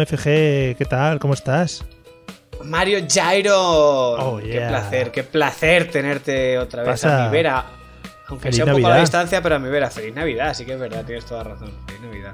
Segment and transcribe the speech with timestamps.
[0.00, 1.18] Hombre, Abraham FG, ¿qué tal?
[1.18, 1.84] ¿Cómo estás?
[2.64, 3.54] Mario Jairo.
[3.56, 7.24] Oh, Qué placer, qué placer tenerte otra vez Pasa.
[7.24, 7.64] a mi vera.
[8.28, 9.90] Aunque Feliz sea un poco a la distancia, pero a mi vera.
[9.90, 11.72] Feliz Navidad, sí que es verdad, tienes toda razón.
[11.86, 12.32] Feliz Navidad.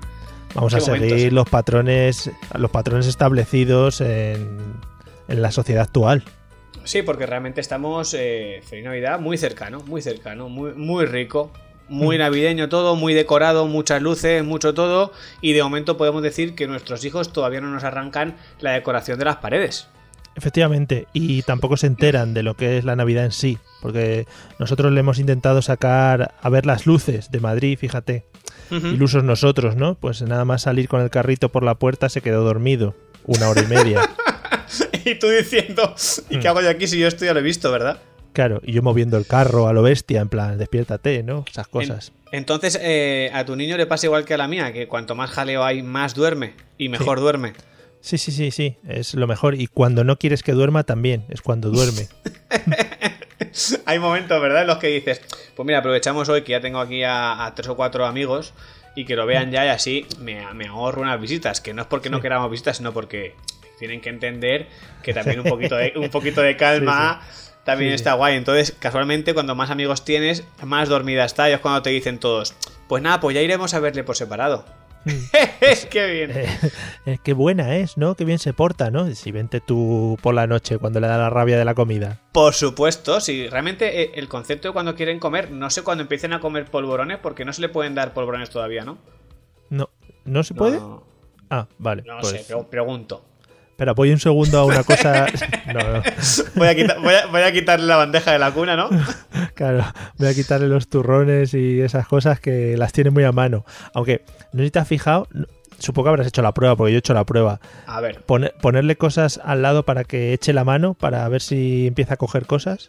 [0.55, 1.33] Vamos a seguir momentos.
[1.33, 4.75] los patrones, los patrones establecidos en,
[5.29, 6.23] en la sociedad actual.
[6.85, 11.51] Sí, porque realmente estamos, eh, Feliz Navidad, muy cercano, muy cercano, muy, muy rico.
[11.89, 11.95] Mm.
[11.97, 15.13] Muy navideño todo, muy decorado, muchas luces, mucho todo.
[15.41, 19.25] Y de momento podemos decir que nuestros hijos todavía no nos arrancan la decoración de
[19.25, 19.89] las paredes.
[20.35, 24.27] Efectivamente, y tampoco se enteran de lo que es la Navidad en sí, porque
[24.59, 28.27] nosotros le hemos intentado sacar a ver las luces de Madrid, fíjate,
[28.71, 28.89] Ujú.
[28.89, 29.95] ilusos nosotros, ¿no?
[29.95, 33.63] Pues nada más salir con el carrito por la puerta se quedó dormido, una hora
[33.63, 34.01] y media.
[35.07, 35.95] y tú diciendo,
[36.29, 36.41] ¿y Mm.
[36.41, 37.99] qué hago yo aquí si yo esto ya lo he visto, verdad?
[38.37, 41.47] Claro, y yo moviendo el carro a lo bestia, en plan, despiértate, ¿no?
[41.51, 42.13] Esas cosas.
[42.31, 45.15] En- entonces, eh, a tu niño le pasa igual que a la mía, que cuanto
[45.15, 47.55] más jaleo hay, más duerme y mejor duerme.
[48.03, 49.55] Sí, sí, sí, sí, es lo mejor.
[49.55, 52.09] Y cuando no quieres que duerma también, es cuando duerme.
[53.87, 55.23] hay momentos, ¿verdad?, en los que dices,
[55.55, 58.53] pues mira, aprovechamos hoy que ya tengo aquí a, a tres o cuatro amigos
[58.95, 61.89] y que lo vean ya y así me, me ahorro unas visitas, que no es
[61.89, 63.35] porque no queramos visitas, sino porque
[63.79, 64.67] tienen que entender
[65.03, 67.23] que también un poquito de, un poquito de calma
[67.67, 68.37] también Sí, está guay.
[68.37, 72.55] Entonces, casualmente, cuando más amigos tienes, más dormida está y es cuando te dicen todos,
[72.89, 74.65] pues nada, pues ya iremos a verle por separado.
[75.91, 76.33] ¡Qué bien!
[77.07, 78.17] Eh, qué buena es, ¿no?
[78.17, 79.09] Qué bien se porta, ¿no?
[79.15, 82.21] Si vente tú por la noche cuando le da la rabia de la comida.
[82.33, 83.49] Por supuesto, sí.
[83.49, 87.19] Realmente eh, el concepto de cuando quieren comer, no sé cuando empiecen a comer polvorones,
[87.19, 88.99] porque no se le pueden dar polvorones todavía, ¿no?
[89.71, 89.91] No,
[90.25, 90.79] ¿no se puede?
[90.79, 91.05] No,
[91.51, 92.03] Ah, vale.
[92.05, 93.25] no pues, sé, pero pregunto.
[93.77, 95.27] Espera, voy un segundo a una cosa.
[95.67, 96.03] No, no.
[96.55, 98.89] Voy a, quitar- voy, a, voy a quitarle la bandeja de la cuna, ¿no?
[99.55, 99.85] Claro,
[100.17, 103.65] voy a quitarle los turrones y esas cosas que las tiene muy a mano.
[103.93, 104.23] Aunque,
[104.53, 105.29] no sé si te has fijado,
[105.79, 107.61] supongo que habrás hecho la prueba, porque yo he hecho la prueba.
[107.87, 108.23] A ver.
[108.25, 112.17] Pone- ponerle cosas al lado para que eche la mano, para ver si empieza a
[112.17, 112.89] coger cosas.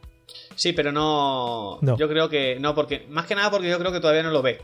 [0.56, 1.98] Sí, pero no, No.
[1.98, 2.58] Yo creo que.
[2.62, 3.06] No, porque.
[3.10, 4.62] Más que nada porque yo creo que todavía no lo ve.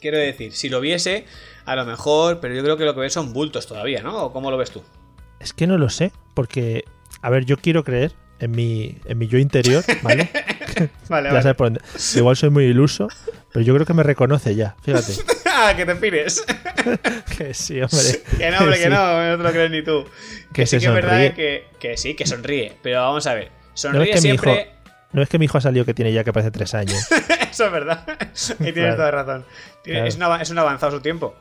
[0.00, 1.24] Quiero decir, si lo viese,
[1.64, 4.24] a lo mejor, pero yo creo que lo que ve son bultos todavía, ¿no?
[4.24, 4.82] ¿O cómo lo ves tú?
[5.40, 6.84] Es que no lo sé, porque,
[7.22, 10.30] a ver, yo quiero creer en mi, en mi yo interior, ¿vale?
[11.08, 11.80] Vale, ya sabes por dónde.
[12.16, 13.08] Igual soy muy iluso,
[13.52, 15.12] pero yo creo que me reconoce ya, fíjate.
[15.46, 16.44] ¡Ah, que te pires!
[17.38, 18.22] que sí, hombre.
[18.36, 18.88] que no, hombre, que sí.
[18.90, 20.04] no, no te lo crees ni tú.
[20.52, 22.76] Que sí que es verdad que, que sí, que sonríe.
[22.82, 23.46] Pero vamos a ver.
[23.48, 24.70] No Sonríe es que mi hijo, siempre.
[25.12, 27.06] no es que mi hijo ha salido que tiene ya que parece tres años.
[27.50, 28.04] Eso es verdad.
[28.60, 28.96] Y tienes Claro.
[28.96, 29.44] toda razón.
[29.82, 30.08] Tiene- Claro.
[30.08, 31.34] es, un ava- es un avanzado su tiempo.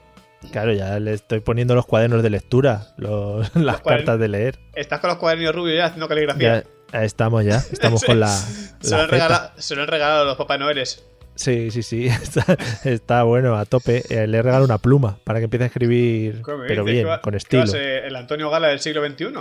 [0.52, 4.06] Claro, ya le estoy poniendo los cuadernos de lectura, los- las cuadernos.
[4.06, 4.60] cartas de leer.
[4.74, 6.64] Estás con los cuadernillos rubios ya haciendo caligrafía.
[6.94, 8.28] Ya estamos ya, estamos con la,
[8.80, 11.04] se, lo han regalado, se lo han regalado los Papá Noeles.
[11.36, 14.04] Sí, sí, sí, está, está bueno, a tope.
[14.10, 17.00] Eh, le he regalado una pluma para que empiece a escribir, ¿Qué me pero bien,
[17.00, 17.68] ¿Qué va- con estilo.
[17.68, 19.34] ser el Antonio Gala del siglo XXI.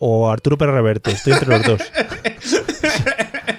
[0.00, 1.82] O Arturo Pérez Reverte, estoy entre los dos.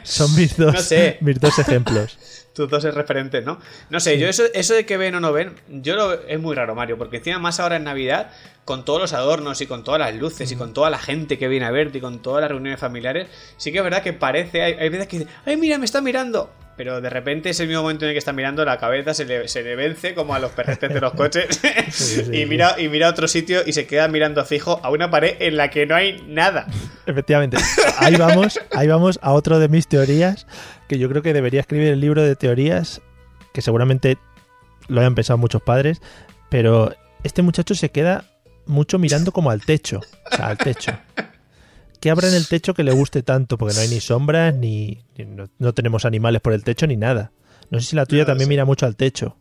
[0.03, 1.17] Son mis dos, No sé.
[1.21, 2.17] mis dos ejemplos.
[2.59, 3.57] Tus dos referentes, ¿no?
[3.89, 6.53] No sé, yo eso, eso de que ven o no ven, yo lo, es muy
[6.57, 8.31] raro, Mario, porque encima más ahora en Navidad,
[8.65, 11.47] con todos los adornos y con todas las luces y con toda la gente que
[11.47, 14.61] viene a verte y con todas las reuniones familiares, sí que es verdad que parece,
[14.61, 16.51] hay, hay veces que dicen, ¡ay, mira, me está mirando!
[16.79, 19.25] Pero de repente es el mismo momento en el que está mirando, la cabeza se
[19.25, 21.59] le, se le vence como a los perretes de los coches
[21.91, 25.11] sí, y, mira, y mira a otro sitio y se queda mirando fijo a una
[25.11, 26.67] pared en la que no hay nada.
[27.05, 27.57] Efectivamente.
[27.97, 30.47] Ahí vamos, ahí vamos a otro de mis teorías,
[30.87, 33.01] que yo creo que debería escribir el libro de teorías,
[33.53, 34.17] que seguramente
[34.87, 36.01] lo hayan pensado muchos padres,
[36.49, 38.23] pero este muchacho se queda
[38.65, 39.99] mucho mirando como al techo,
[40.31, 40.93] o sea, al techo.
[41.99, 43.57] ¿Qué habrá en el techo que le guste tanto?
[43.57, 46.95] Porque no hay ni sombras, ni, ni- no, no tenemos animales por el techo, ni
[46.97, 47.31] nada.
[47.71, 49.37] No sé si la tuya No también mira mucho al techo.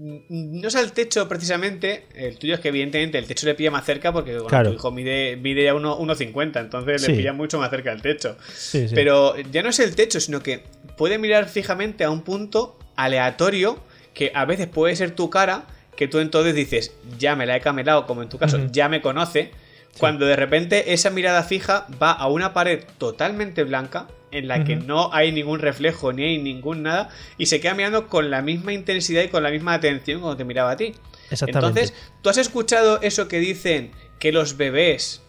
[0.00, 3.84] no es al techo precisamente, el tuyo es que evidentemente el techo le pilla más
[3.84, 4.70] cerca porque bueno, Claro.
[4.70, 7.10] tu hijo mide, mide ya uno- 1,50, entonces Sí.
[7.10, 8.36] le pilla mucho más cerca el techo.
[8.54, 8.86] Sí.
[8.94, 10.62] Pero ya no es el techo, sino que
[10.96, 13.80] puede mirar fijamente a un punto aleatorio
[14.14, 15.66] que a veces puede ser tu cara,
[15.96, 19.02] que tú entonces dices, ya me la he camelado, como en tu caso, ya me
[19.02, 19.50] conoce,
[19.98, 24.76] cuando de repente esa mirada fija va a una pared totalmente blanca, en la que
[24.76, 27.08] no hay ningún reflejo ni hay ningún nada,
[27.38, 30.44] y se queda mirando con la misma intensidad y con la misma atención cuando te
[30.44, 30.94] miraba a ti.
[31.30, 31.80] Exactamente.
[31.80, 35.22] Entonces, ¿tú has escuchado eso que dicen que los bebés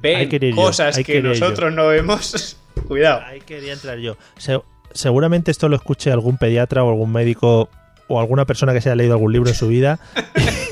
[0.00, 1.28] ven yo, cosas que yo.
[1.28, 2.56] nosotros no vemos?
[2.86, 3.22] Cuidado.
[3.26, 4.16] Ahí quería entrar yo.
[4.36, 4.60] Se-
[4.92, 7.68] seguramente esto lo escuche algún pediatra o algún médico
[8.08, 10.00] o alguna persona que se haya leído algún libro en su vida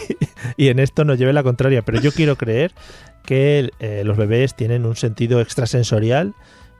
[0.58, 1.82] y en esto nos lleve la contraria.
[1.82, 2.72] Pero yo quiero creer
[3.24, 6.34] que eh, los bebés tienen un sentido extrasensorial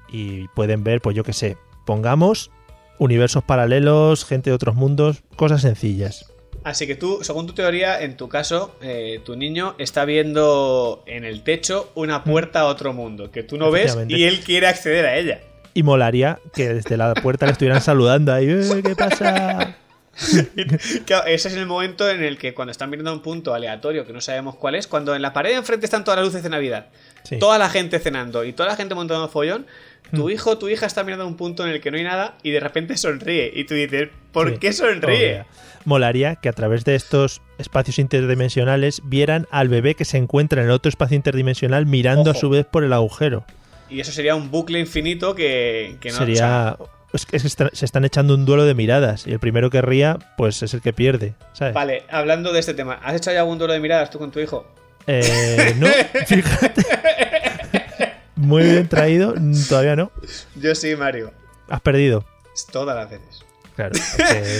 [0.09, 2.51] y pueden ver, pues yo qué sé, pongamos
[2.99, 6.33] universos paralelos, gente de otros mundos, cosas sencillas.
[6.65, 11.25] Así que tú, según tu teoría, en tu caso, eh, tu niño está viendo en
[11.25, 15.07] el techo una puerta a otro mundo que tú no ves y él quiere acceder
[15.07, 15.41] a ella.
[15.75, 19.77] Y molaría que desde la puerta le estuvieran saludando ahí, "Eh, ¿qué pasa?
[21.07, 24.07] Claro, ese es el momento en el que cuando están mirando a un punto aleatorio
[24.07, 26.43] que no sabemos cuál es, cuando en la pared de enfrente están todas las luces
[26.43, 26.87] de Navidad,
[27.23, 27.39] Sí.
[27.39, 29.67] toda la gente cenando y toda la gente montando follón,
[30.13, 30.17] Hmm.
[30.17, 32.05] tu hijo o tu hija está mirando a un punto en el que no hay
[32.05, 34.59] nada y de repente sonríe y tú dices, ¿por Sí.
[34.59, 35.45] qué sonríe?
[35.85, 40.69] Molaría que a través de estos espacios interdimensionales vieran al bebé que se encuentra en
[40.69, 42.39] el otro espacio interdimensional mirando Ojo.
[42.39, 43.45] a su vez por el agujero.
[43.91, 46.15] Y eso sería un bucle infinito que, que no...
[46.15, 46.77] o sea, Sería.
[47.17, 50.63] Es que se están echando un duelo de miradas y el primero que ría, pues
[50.63, 51.35] es el que pierde.
[51.53, 51.75] ¿sabes?
[51.75, 54.39] Vale, hablando de este tema, ¿has hecho ya algún duelo de miradas tú con tu
[54.39, 54.67] hijo?
[55.07, 55.87] Eh, no,
[56.27, 56.83] fíjate.
[58.37, 60.13] Muy bien traído, mm, todavía no.
[60.57, 61.33] Yo sí, Mario.
[61.69, 62.25] Has perdido.
[62.71, 63.45] Todas las veces.
[63.75, 63.95] Claro,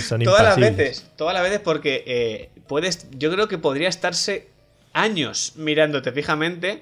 [0.03, 1.05] son Todas las veces.
[1.15, 3.07] Todas las veces porque eh, puedes...
[3.11, 4.47] Yo creo que podría estarse
[4.93, 6.81] años mirándote fijamente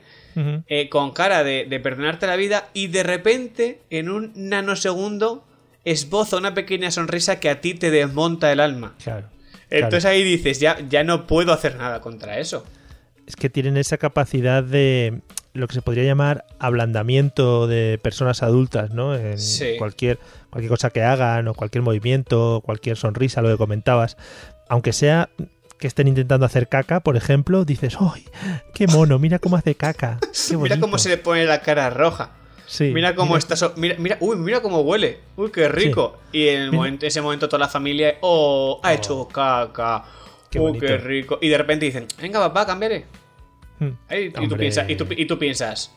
[0.68, 5.46] eh, con cara de, de perdonarte la vida y de repente, en un nanosegundo,
[5.86, 8.96] esboza una pequeña sonrisa que a ti te desmonta el alma.
[9.04, 9.28] Claro.
[9.70, 10.16] Entonces claro.
[10.16, 12.66] ahí dices, ya, ya no puedo hacer nada contra eso.
[13.28, 15.22] es que tienen esa capacidad de
[15.54, 19.16] lo que se podría llamar ablandamiento de personas adultas, ¿no?
[19.16, 19.76] En Sí.
[19.80, 20.20] cualquier,
[20.52, 24.18] cualquier cosa que hagan, o cualquier movimiento, cualquier sonrisa, lo que comentabas.
[24.70, 25.30] Aunque sea
[25.80, 28.26] que estén intentando hacer caca, por ejemplo, dices, ¡ay!
[28.76, 29.18] ¡Qué mono!
[29.18, 30.20] Mira cómo hace caca.
[30.50, 30.98] Qué Mira cómo bonito".
[31.00, 32.32] se le pone la cara roja.
[32.68, 33.56] Sí, mira cómo está.
[33.56, 35.20] so- mira, mira, uy, mira cómo huele.
[35.36, 36.18] Uy, qué rico.
[36.32, 36.78] Y en el Mira.
[36.78, 38.94] momento, ese momento toda la familia, oh, ha Oh.
[38.94, 40.04] hecho caca.
[40.50, 40.86] Qué uy, bonito.
[40.88, 41.38] qué rico.
[41.42, 43.06] Y de repente dicen, venga, papá, cambiaré.
[43.80, 45.94] Mm, Ahí, y, tú piensas, y, tú, y tú piensas,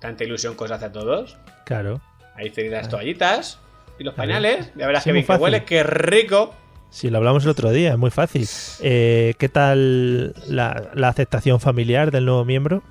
[0.00, 1.36] tanta ilusión que os hace a todos.
[1.66, 2.00] Claro.
[2.34, 3.58] Ahí tenéis las toallitas
[3.98, 4.70] y los pañales.
[4.76, 6.54] Ya verás Sí, que bien que huele, qué rico.
[6.90, 8.48] Sí, lo hablamos el otro día, es muy fácil.
[8.82, 12.82] Eh, ¿Qué tal la, la aceptación familiar del nuevo miembro?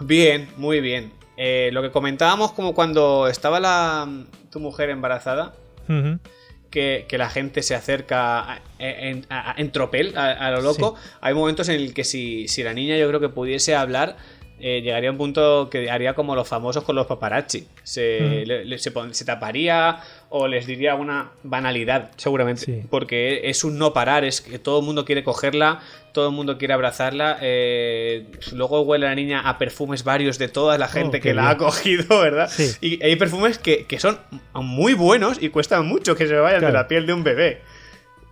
[0.00, 1.12] Bien, muy bien.
[1.36, 4.08] Eh, lo que comentábamos como cuando estaba la,
[4.50, 5.54] tu mujer embarazada,
[6.70, 10.94] que, que la gente se acerca en, tropel, a, a lo loco.
[11.20, 14.16] Hay momentos en el que si, si la niña yo creo que pudiese hablar,
[14.64, 17.66] eh, llegaría a un punto que haría como los famosos con los paparazzi.
[17.82, 18.46] Se, Mm.
[18.48, 19.98] le- le- se, taparía
[20.30, 22.62] o les diría una banalidad, seguramente.
[22.64, 22.82] Sí.
[22.88, 25.80] Porque es un no parar, es que todo el mundo quiere cogerla,
[26.12, 27.38] todo el mundo quiere abrazarla.
[27.42, 31.34] eh, luego huele la niña a perfumes varios de toda la gente Oh, que qué
[31.34, 32.48] la ha cogido, ¿verdad?
[32.48, 32.70] Sí.
[32.80, 34.18] Y hay perfumes que, que son
[34.54, 36.72] muy buenos y cuestan mucho que se vayan Claro.
[36.74, 37.60] de la piel de un bebé.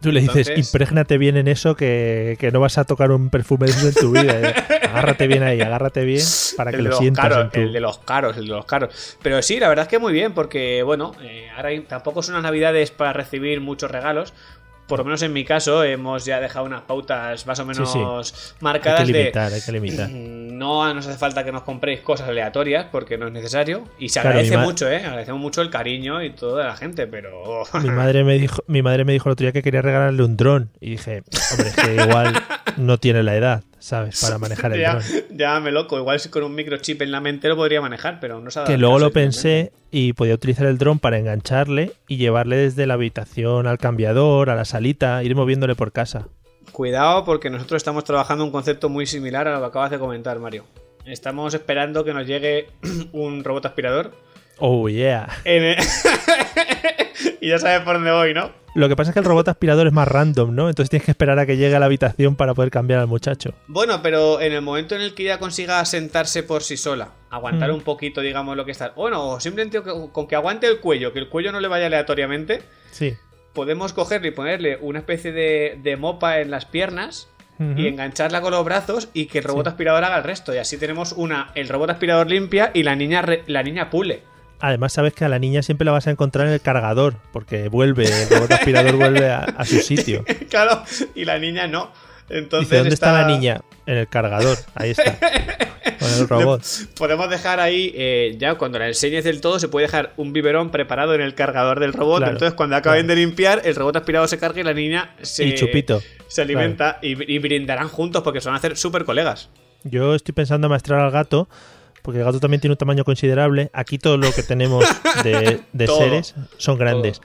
[0.01, 3.29] Tú le dices, Entonces- imprégnate bien en eso, que, que no vas a tocar un
[3.29, 4.41] perfume de eso en tu vida.
[4.41, 4.55] eh.
[4.89, 6.25] Agárrate bien ahí, agárrate bien
[6.57, 7.23] para que lo sientas.
[7.29, 9.19] caros, en tu- el de los caros, el de los caros.
[9.23, 12.45] Pero sí, la verdad es que muy bien, porque bueno, eh, ahora tampoco son unas
[12.45, 14.33] navidades para recibir muchos regalos.
[14.91, 18.01] Por lo menos en mi caso, hemos ya dejado unas pautas más o menos sí.
[18.59, 19.19] marcadas hay que de.
[19.21, 20.11] limitar, hay que limitar.
[20.11, 23.85] No nos hace falta que nos compréis cosas aleatorias porque no es necesario.
[24.01, 24.97] Y se Claro, agradece mucho, ¿eh?
[24.97, 27.63] Agradecemos mucho el cariño y todo de la gente, pero.
[27.81, 30.37] Mi madre me dijo, mi madre me dijo el otro día que quería regalarle un
[30.37, 30.71] dron.
[30.81, 32.35] Y dije, hombre, es que igual
[32.77, 34.21] no tiene la edad, ¿sabes?
[34.21, 35.05] Para manejar el ya, dron.
[35.37, 35.99] ya me loco.
[35.99, 38.79] Igual si con un microchip en la mente lo podría manejar, pero no dado Que
[38.79, 43.67] luego lo pensé y podía utilizar el dron para engancharle y llevarle desde la habitación
[43.67, 46.29] al cambiador, a la salita, ir moviéndole por casa.
[46.71, 50.39] Cuidado porque nosotros estamos trabajando un concepto muy similar a lo que acabas de comentar,
[50.39, 50.65] Mario.
[51.05, 52.69] Estamos esperando que nos llegue
[53.13, 54.13] un robot aspirador.
[54.61, 55.29] Oh, yeah.
[55.45, 55.77] el-
[57.41, 58.51] y ya sabes por dónde voy, ¿no?
[58.75, 60.69] Lo que pasa es que el robot aspirador es más random, ¿no?
[60.69, 63.53] Entonces tienes que esperar a que llegue a la habitación para poder cambiar al muchacho.
[63.67, 67.71] Bueno, pero en el momento en el que ella consiga sentarse por sí sola, aguantar
[67.71, 67.75] Mm.
[67.75, 68.91] un poquito, digamos, lo que está.
[68.91, 69.81] Bueno, o simplemente
[70.13, 72.63] con que aguante el cuello, que el cuello no le vaya aleatoriamente,
[72.93, 73.15] Sí.
[73.55, 77.29] podemos cogerle y ponerle una especie de, de mopa en las piernas
[77.77, 80.55] y engancharla con los brazos y que el robot aspirador haga el resto.
[80.55, 84.23] Y así tenemos una, el robot aspirador limpia y la niña, re- la niña pule.
[84.61, 87.69] Además, sabes que a la niña siempre la vas a encontrar en el cargador, porque
[87.69, 90.25] vuelve, el robot aspirador vuelve a, a su sitio.
[90.51, 90.83] claro,
[91.15, 91.91] y la niña no.
[92.29, 93.13] Entonces Dice, ¿dónde está...
[93.13, 93.61] la niña?
[93.87, 95.19] En el cargador, ahí está.
[95.99, 96.63] Con el robot.
[96.97, 100.71] Podemos dejar ahí, eh, ya cuando la enseñes del todo, se puede dejar un biberón
[100.71, 102.19] preparado en el cargador del robot.
[102.19, 103.19] Claro, Entonces, cuando acaben claro.
[103.19, 106.03] de limpiar, el robot aspirado se carga y la niña se, Y chupito.
[106.29, 109.49] se alimenta y, y brindarán juntos porque se van a hacer súper colegas.
[109.83, 111.49] Yo estoy pensando en maestrar al gato,
[112.03, 113.71] porque el gato también tiene un tamaño considerable.
[113.73, 114.85] Aquí todo lo que tenemos
[115.25, 115.99] de, de Todo.
[115.99, 117.21] seres son grandes.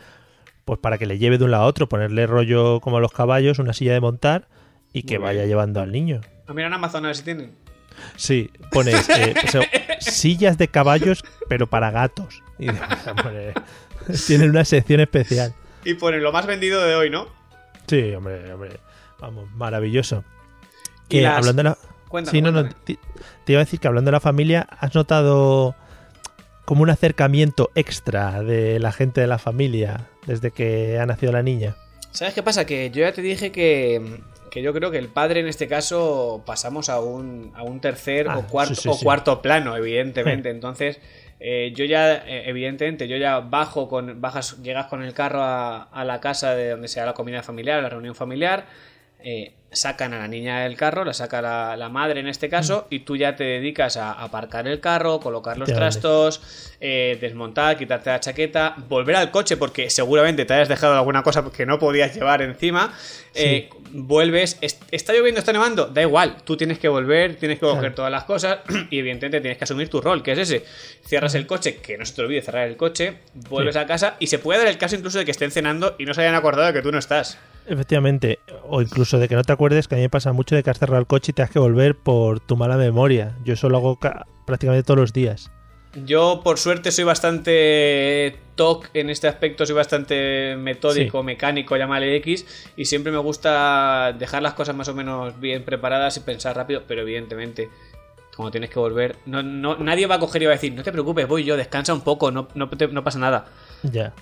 [0.66, 3.12] Pues para que le lleve de un lado a otro, ponerle rollo como a los
[3.12, 4.48] caballos, una silla de montar
[4.94, 5.50] y que Muy vaya bien.
[5.50, 6.22] llevando al niño.
[6.48, 7.52] A mirar en Amazon a ver si tienen.
[8.18, 9.62] Sí, pones eh, o sea,
[10.00, 12.42] sillas de caballos, pero para gatos.
[12.60, 13.54] Y dices, hombre,
[14.28, 15.54] tienen una sección especial.
[15.86, 17.28] Y ponen lo más vendido de hoy, ¿no?
[17.88, 18.80] Sí, hombre, hombre.
[19.20, 20.24] Vamos, maravilloso.
[21.08, 21.78] Y Que las- hablando de la...
[22.26, 22.98] Sí, no, no, te,
[23.44, 25.76] te iba a decir que hablando de la familia, ¿has notado
[26.66, 31.44] como un acercamiento extra de la gente de la familia desde que ha nacido la
[31.44, 31.76] niña?
[32.12, 32.66] ¿Sabes qué pasa?
[32.66, 36.44] Que yo ya te dije que, que yo creo que el padre en este caso
[36.46, 40.50] pasamos a un, a un tercer Ah, o, cuarto, sí, sí, o cuarto plano, evidentemente.
[40.50, 41.00] Entonces,
[41.40, 45.84] eh, yo ya, eh, evidentemente, yo ya bajo con, bajas, llegas con el carro a,
[45.84, 48.66] a la casa de donde sea la comida familiar, la reunión familiar.
[49.26, 52.88] Eh, sacan a la niña del carro, la saca la, la madre en este caso,
[52.90, 56.42] y tú ya te dedicas a aparcar el carro, colocar los trastos,
[56.80, 61.44] eh, desmontar, quitarte la chaqueta, volver al coche porque seguramente te hayas dejado alguna cosa
[61.52, 62.94] que no podías llevar encima.
[63.34, 67.66] eh, vuelves, est- está lloviendo, está nevando, da igual, tú tienes que volver, tienes que
[67.66, 70.64] coger todas las cosas y evidentemente tienes que asumir tu rol, que es ese.
[71.06, 73.16] Cierras el coche, que no se te olvide cerrar el coche,
[73.50, 73.80] vuelves Sí.
[73.80, 76.14] a casa y se puede dar el caso incluso de que estén cenando y no
[76.14, 77.38] se hayan acordado de que tú no estás.
[77.68, 80.64] Efectivamente, o incluso de que no te acuerdes, que a mí me pasa mucho de
[80.64, 83.36] que has cerrado el coche y te has que volver por tu mala memoria.
[83.44, 85.52] Yo eso lo hago ca- prácticamente todos los días.
[86.06, 91.26] Yo, por suerte, soy bastante TOC en este aspecto, soy bastante metódico, Sí.
[91.26, 92.46] mecánico, llámale X,
[92.76, 96.84] y siempre me gusta dejar las cosas más o menos bien preparadas y pensar rápido,
[96.88, 97.70] pero evidentemente,
[98.36, 100.84] como tienes que volver, no, no, nadie va a coger y va a decir, no
[100.84, 103.46] te preocupes, voy yo, descansa un poco, no, no, te- no pasa nada.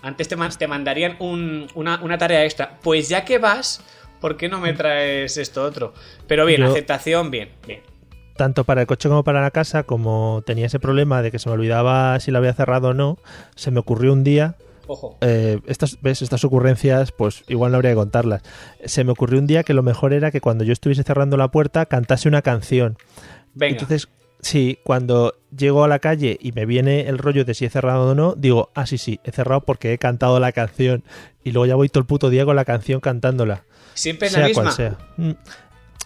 [0.02, 2.80] Antes te, te mandarían un- una, una tarea extra.
[2.82, 3.82] Pues ya que vas,
[4.22, 5.94] ¿por qué no me traes esto otro?
[6.28, 7.82] Pero bien, Yo- aceptación, bien, bien.
[8.36, 11.50] Tanto para el coche como para la casa, como tenía ese problema de que se
[11.50, 13.20] me olvidaba si lo había cerrado o no,
[13.56, 14.56] se me ocurrió un día
[14.88, 15.18] Ojo.
[15.22, 16.24] eh, estas, ¿ves?
[16.24, 18.42] estas ocurrencias, pues igual no habría que contarlas.
[18.86, 21.50] Se me ocurrió un día que lo mejor era que cuando yo estuviese cerrando la
[21.50, 22.98] puerta cantase una canción.
[23.54, 23.74] Venga.
[23.74, 24.10] Entonces,
[24.44, 28.12] sí, cuando llego a la calle y me viene el rollo de si he cerrado
[28.12, 31.04] o no, digo, ah, sí, sí, he cerrado porque he cantado la canción.
[31.44, 33.64] Y luego ya voy todo el puto día con la canción cantándola.
[33.94, 34.64] Siempre es sea la misma.
[34.64, 34.98] cual sea.
[35.18, 35.32] Mm.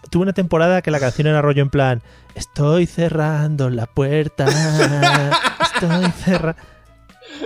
[0.09, 2.01] Tuve una temporada que la canción era rollo en plan,
[2.35, 4.45] estoy cerrando la puerta,
[5.73, 6.61] estoy cerrando...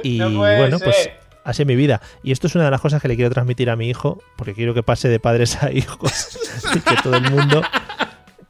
[0.04, 1.10] Y No bueno, pues
[1.44, 2.02] así es mi vida.
[2.24, 4.54] Y esto es una de las cosas que le quiero transmitir a mi hijo, porque
[4.54, 6.38] quiero que pase de padres a hijos
[6.76, 7.64] y que todo el mundo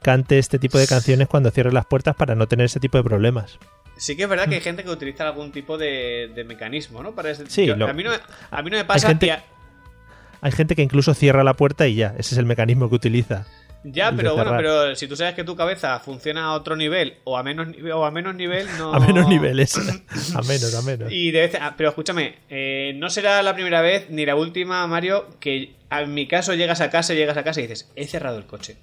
[0.01, 3.03] cante este tipo de canciones cuando cierre las puertas para no tener ese tipo de
[3.03, 3.59] problemas.
[3.97, 7.11] Sí que es verdad que hay gente que utiliza algún tipo de, de mecanismo, ¿no?
[7.13, 8.17] Para ese- Sí, yo- lo- a, mí no, me-
[8.49, 9.07] a mí no me pasa.
[9.09, 9.43] gente- y a-
[10.41, 13.45] Hay gente que incluso cierra la puerta y ya, ese es el mecanismo que utiliza.
[13.83, 17.37] ya, pero bueno, pero si tú sabes que tu cabeza funciona a otro nivel o
[17.37, 18.91] a menos, o a menos nivel, no.
[18.95, 19.75] A menos niveles.
[20.35, 21.11] A menos, a menos.
[21.11, 24.85] Y de vez- ah, pero escúchame, eh, no será la primera vez ni la última,
[24.87, 28.37] Mario, que en mi caso llegas a casa, llegas a casa y dices, he cerrado
[28.39, 28.77] el coche.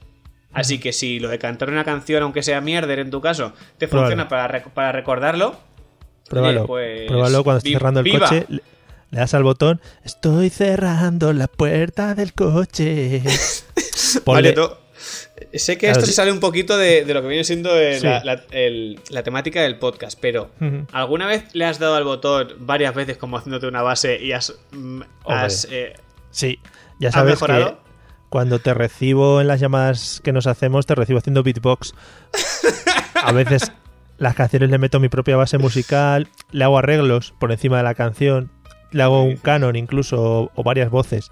[0.53, 3.87] Así que si lo de cantar una canción, aunque sea mierder en tu caso, te
[3.89, 5.59] funciona para, rec- para recordarlo,
[6.29, 6.61] Pruébalo.
[6.61, 8.21] Oye, pues, Pruébalo cuando estés cerrando el viva.
[8.29, 8.45] coche.
[8.49, 8.63] Le,
[9.11, 9.81] le das al botón.
[10.05, 13.23] Estoy cerrando la puerta del coche.
[14.25, 14.71] Ponle- Vale, tú-
[15.55, 16.13] Sé que Claro, esto sí.
[16.13, 18.05] se sale un poquito de, de lo que viene siendo eh, Sí.
[18.07, 20.51] la, la- el- la temática del podcast, pero.
[20.93, 24.55] ¿alguna vez le has dado al botón varias veces como haciéndote una base y has...
[24.73, 25.95] mm, has, eh,
[26.31, 26.59] Sí,
[26.99, 27.81] ya ¿Has sabes que mejorado?
[28.29, 31.95] Cuando te recibo en las llamadas que nos hacemos, te recibo haciendo beatbox.
[33.15, 33.73] A veces
[34.19, 37.95] las canciones le meto mi propia base musical, le hago arreglos por encima de la
[37.95, 38.51] canción,
[38.91, 41.31] le hago un canon incluso o, varias voces.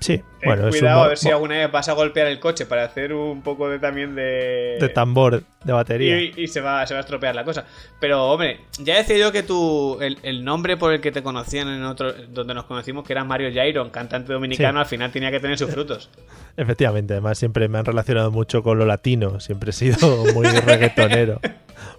[0.00, 2.66] Sí, ten bueno, un cuidado a ver si alguna vez vas a golpear el coche
[2.66, 4.76] para hacer un poco de también de...
[4.80, 6.20] de tambor, de batería.
[6.20, 7.64] y, y se, va, se va a estropear la cosa.
[7.98, 11.68] Pero, hombre, ya decía yo que tu, el, el nombre por el que te conocían
[11.68, 14.82] en otro, donde nos conocimos, que era Mario Jairon, cantante dominicano, Sí.
[14.82, 16.10] al final tenía que tener sus frutos.
[16.56, 21.40] Efectivamente, además siempre me han relacionado mucho con lo latino, siempre he sido muy reggaetonero,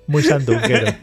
[0.08, 0.88] muy sandunguero.
[0.88, 0.96] En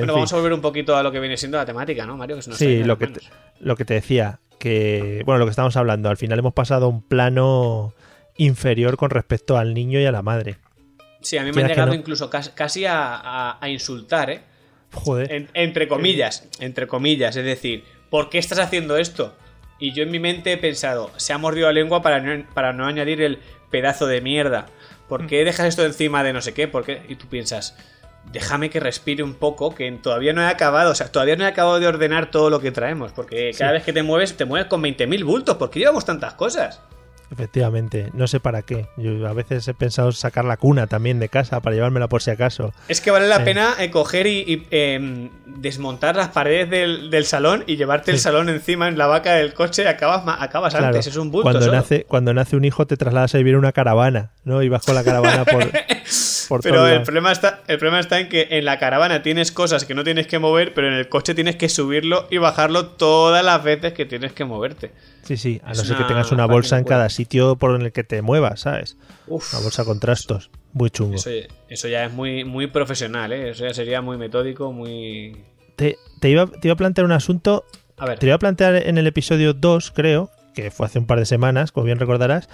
[0.00, 0.06] bueno, fin.
[0.14, 2.36] vamos a volver un poquito a lo que viene siendo la temática, ¿no, Mario?
[2.36, 3.20] Que Sí, lo que, te,
[3.60, 6.88] lo que te decía, que, bueno, lo que estamos hablando, al final hemos pasado a
[6.88, 7.94] un plano
[8.36, 10.58] inferior con respecto al niño y a la madre.
[11.20, 14.42] Sí, a mí me han llegado incluso casi, a, insultar, ¿eh?
[14.92, 15.48] Joder.
[15.54, 19.34] entre comillas, entre comillas, es decir, ¿por qué estás haciendo esto?
[19.80, 22.72] Y yo en mi mente he pensado, se ha mordido la lengua para no, para
[22.72, 23.40] no añadir el
[23.72, 24.66] pedazo de mierda.
[25.08, 25.44] ¿Por qué mm.
[25.46, 26.68] dejas esto encima de no sé qué?
[26.68, 27.02] ¿Por qué?
[27.08, 27.76] Y tú piensas,
[28.30, 31.48] déjame que respire un poco, que todavía no he acabado, o sea, todavía no he
[31.48, 34.68] acabado de ordenar todo lo que traemos, porque cada vez que te mueves, te mueves
[34.68, 36.80] con 20.000 bultos, ¿por qué llevamos tantas cosas?
[37.32, 38.88] Efectivamente, no sé para qué.
[38.98, 42.30] Yo a veces he pensado sacar la cuna también de casa para llevármela por si
[42.30, 42.74] acaso.
[42.88, 47.76] Es que vale la pena eh, coger y, em, desmontar las paredes del, salón y
[47.76, 51.06] llevarte el salón encima en la vaca del coche y acabas, acabas antes.
[51.06, 51.50] Es un bulto.
[51.50, 54.62] Cuando nace, cuando nace un hijo te trasladas a vivir en una caravana, ¿no?
[54.62, 55.62] Y vas con la caravana por,
[56.60, 59.94] pero el problema, está, el problema está en que en la caravana tienes cosas que
[59.94, 63.62] no tienes que mover, pero en el coche tienes que subirlo y bajarlo todas las
[63.62, 64.92] veces que tienes que moverte.
[65.22, 68.04] Sí, sí, a no ser que tengas una bolsa en cada sitio por el que
[68.04, 68.96] te muevas, ¿sabes?
[69.26, 70.50] Una bolsa con trastos.
[70.72, 71.16] Muy chungo.
[71.68, 73.50] Eso, ya es muy, muy profesional, ¿eh?
[73.50, 75.44] Eso ya sería muy metódico, muy...
[75.76, 77.64] Te, iba, te iba a plantear un asunto...
[77.98, 78.18] A ver.
[78.18, 81.26] Te iba a plantear en el episodio 2, creo, que fue hace un par de
[81.26, 82.48] semanas, como bien recordarás.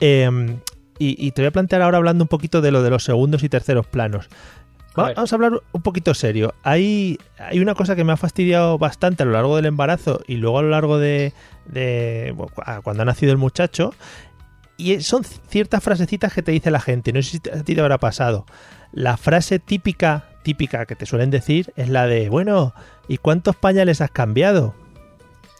[0.00, 0.28] Eh,
[1.02, 3.48] y, te voy a plantear ahora hablando un poquito de lo de los segundos y
[3.48, 4.28] terceros planos.
[4.94, 6.52] vamos a hablar un poquito serio.
[6.62, 10.36] Hay, hay una cosa que me ha fastidiado bastante a lo largo del embarazo y
[10.36, 11.32] luego a lo largo de,
[12.84, 13.94] cuando ha nacido el muchacho.
[14.76, 17.14] Y son ciertas frasecitas que te dice la gente.
[17.14, 18.44] No sé si a ti te habrá pasado.
[18.92, 22.74] La frase típica, típica que te suelen decir es la de, bueno,
[23.08, 24.74] ¿y cuántos pañales has cambiado?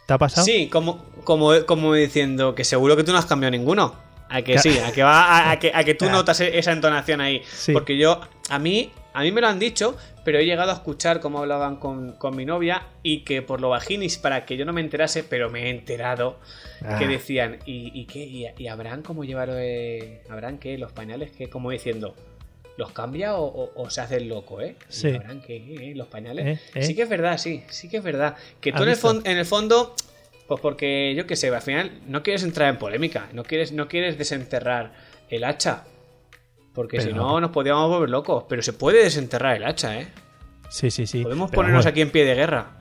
[0.05, 0.45] ¿Te ha pasado?
[0.45, 4.10] Sí, como, como, como diciendo que seguro que tú no has cambiado ninguno.
[4.31, 7.19] A que sí, a que va, a, que, a que tú notas e-, esa entonación
[7.19, 7.43] ahí.
[7.73, 11.19] Porque yo, a mí, a mí me lo han dicho, pero he llegado a escuchar
[11.19, 14.79] cómo hablaban con, mi novia y que por lo bajinis, para que yo no me
[14.79, 16.39] enterase, pero me he enterado,
[16.79, 17.07] que ah.
[17.07, 18.53] decían, ¿y, y qué?
[18.57, 20.77] ¿Y, habrán cómo llevar, eh, habrán qué?
[20.77, 22.15] Los pañales, que como diciendo,
[22.77, 24.77] ¿los cambia o, se hace el loco, eh?
[24.87, 25.09] Sí.
[25.09, 25.57] ¿Habrán qué?
[25.57, 26.57] Eh, ¿Los pañales?
[26.73, 28.37] Eh, sí que es verdad, sí, sí que es verdad.
[28.61, 29.93] Que tú en el, en el fondo
[30.51, 33.87] pues porque, yo qué sé, al final no quieres entrar en polémica, no quieres, no
[33.87, 34.91] quieres desenterrar
[35.29, 35.85] el hacha.
[36.73, 38.43] Porque si no, nos podríamos volver locos.
[38.49, 40.09] Pero se puede desenterrar el hacha, ¿eh?
[40.67, 41.23] Sí, sí, sí.
[41.23, 42.77] Podemos ponernos aquí en pie de guerra.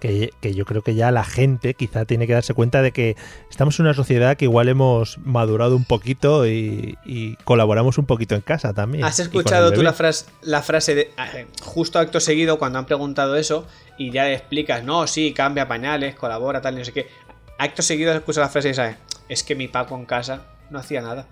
[0.00, 3.16] Que, yo creo que ya la gente quizá tiene que darse cuenta de que
[3.50, 6.96] estamos en una sociedad que igual hemos madurado un poquito y,
[7.44, 9.04] colaboramos un poquito en casa también.
[9.04, 12.86] ¿Has escuchado tú la frase, la frase de ah, eh, justo acto seguido cuando han
[12.86, 13.66] preguntado eso?
[13.98, 17.08] y ya explicas, no, sí, cambia pañales, colabora, tal, y no sé qué.
[17.58, 18.96] Acto seguido escucha la frase y sabes,
[19.28, 21.26] es que mi Paco en casa no hacía nada.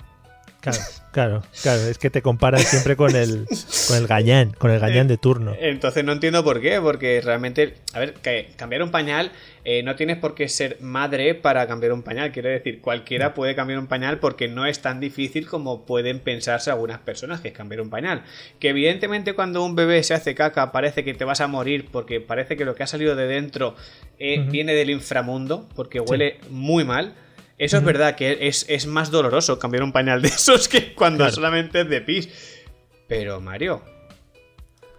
[0.66, 0.78] Claro,
[1.12, 3.46] claro, claro, es que te comparas siempre con el,
[3.86, 5.54] con el gañán, con el gañán de turno.
[5.60, 9.30] Entonces no entiendo por qué, porque realmente, a ver, que cambiar un pañal
[9.64, 12.32] eh, no tienes por qué ser madre para cambiar un pañal.
[12.32, 16.70] Quiero decir, cualquiera puede cambiar un pañal porque no es tan difícil como pueden pensarse
[16.70, 18.24] algunas personas que es cambiar un pañal.
[18.58, 22.20] Que evidentemente cuando un bebé se hace caca parece que te vas a morir porque
[22.20, 23.76] parece que lo que ha salido de dentro
[24.18, 27.14] eh, viene del inframundo porque huele muy mal
[27.58, 31.80] eso es verdad que es, más doloroso cambiar un pañal de esos que cuando solamente
[31.80, 32.28] es de pis.
[33.08, 33.82] Pero, Mario,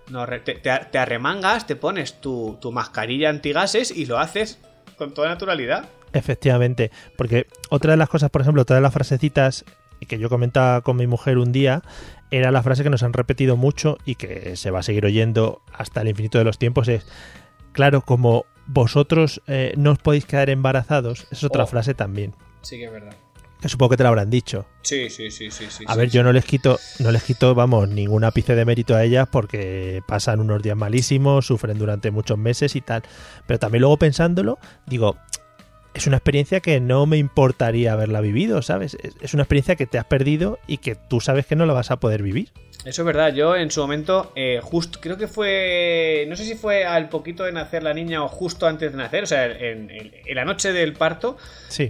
[0.10, 4.60] no, te, arremangas, te pones tu, mascarilla antigases y lo haces
[4.98, 5.90] con toda naturalidad.
[6.14, 9.66] Efectivamente, porque otra de las cosas, por ejemplo, todas las frasecitas
[10.08, 11.82] que yo comentaba con mi mujer un día,
[12.32, 15.62] era la frase que nos han repetido mucho y que se va a seguir oyendo
[15.74, 17.06] hasta el infinito de los tiempos, es,
[17.72, 21.68] claro, como vosotros eh, no os podéis quedar embarazados, es otra oh.
[21.68, 22.34] frase también.
[22.68, 23.16] Sí que es verdad.
[23.62, 24.66] Que supongo que te la habrán dicho.
[24.82, 25.68] Sí, sí, sí, sí.
[25.70, 28.94] sí a ver, yo no les quito, no les quito, vamos, ningún ápice de mérito
[28.94, 33.04] a ellas porque pasan unos días malísimos, sufren durante muchos meses y tal.
[33.46, 35.16] Pero también luego pensándolo, digo,
[35.98, 38.96] es una experiencia que no me importaría haberla vivido, ¿sabes?
[39.20, 41.90] Es una experiencia que te has perdido y que tú sabes que no la vas
[41.90, 42.52] a poder vivir.
[42.86, 46.54] Eso es verdad, yo en su momento, eh, justo, creo que fue, no sé si
[46.54, 50.12] fue al poquito de nacer la niña o justo antes de nacer, o sea, en,
[50.30, 51.36] la noche del parto,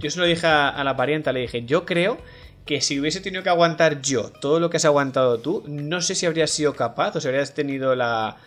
[0.00, 2.16] yo se lo dije a, la parienta, le dije, yo creo
[2.64, 6.14] que si hubiese tenido que aguantar yo todo lo que has aguantado tú, no sé
[6.14, 8.38] si habrías sido capaz o si habrías tenido la...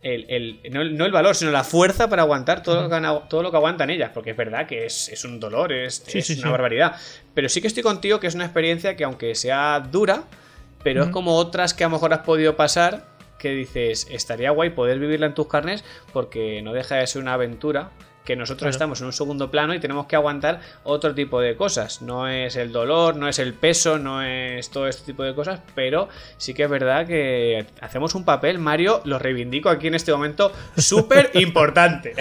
[0.00, 3.56] El, no, el valor, sino la fuerza para aguantar todo, lo, que, todo lo que
[3.56, 6.96] aguantan ellas, porque es verdad que es, un dolor, es, es una barbaridad.
[7.34, 10.22] Pero sí que estoy contigo que es una experiencia que aunque sea dura,
[10.84, 13.06] pero es como otras que a lo mejor has podido pasar
[13.38, 17.34] que dices, estaría guay poder vivirla en tus carnes porque no deja de ser una
[17.34, 17.90] aventura
[18.28, 22.02] que nosotros estamos en un segundo plano y tenemos que aguantar otro tipo de cosas.
[22.02, 25.60] No es el dolor, no es el peso, no es todo este tipo de cosas,
[25.74, 30.12] pero sí que es verdad que hacemos un papel, Mario, lo reivindico aquí en este
[30.12, 32.12] momento, súper importante.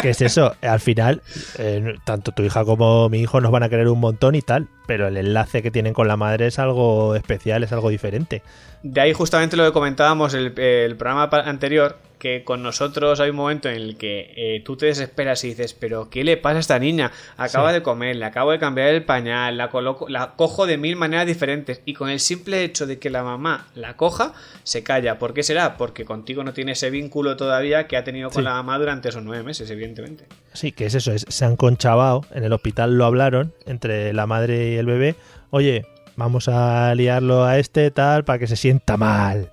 [0.00, 0.56] ¿Qué es eso?
[0.62, 1.20] Al final,
[1.58, 4.68] eh, tanto tu hija como mi hijo nos van a querer un montón y tal,
[4.86, 8.42] pero el enlace que tienen con la madre es algo especial, es algo diferente.
[8.82, 13.36] De ahí justamente lo que comentábamos el, el programa anterior, que con nosotros hay un
[13.36, 16.60] momento en el que eh, tú te desesperas y dices, pero ¿qué le pasa a
[16.60, 17.12] esta niña?
[17.36, 20.96] Acaba de comer, le acabo de cambiar el pañal, la, coloco, la cojo de mil
[20.96, 24.32] maneras diferentes y con el simple hecho de que la mamá la coja,
[24.62, 25.18] se calla.
[25.18, 25.76] ¿Por qué será?
[25.76, 29.22] Porque contigo no tiene ese vínculo todavía que ha tenido con la mamá durante esos
[29.22, 30.24] nueve meses, evidentemente.
[30.54, 34.26] Sí, que es eso, es, se han conchabado, en el hospital lo hablaron entre la
[34.26, 35.14] madre y el bebé,
[35.50, 35.84] oye,
[36.16, 39.50] vamos a liarlo a este tal para que se sienta mal.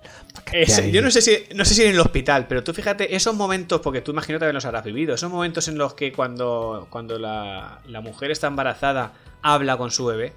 [0.92, 3.82] Yo no sé si no sé si en el hospital, pero tú fíjate, esos momentos,
[3.82, 7.80] porque tú imagínate que los habrás vivido, esos momentos en los que cuando, cuando la,
[8.02, 10.34] mujer está embarazada habla con su bebé.